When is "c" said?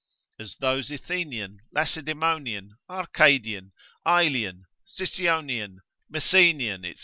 6.83-6.95